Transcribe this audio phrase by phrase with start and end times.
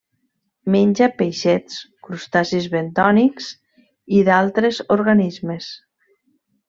[0.75, 1.75] Menja peixets,
[2.07, 3.51] crustacis bentònics
[4.21, 5.69] i d'altres organismes.